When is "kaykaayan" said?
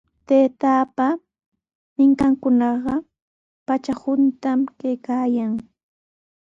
4.79-5.51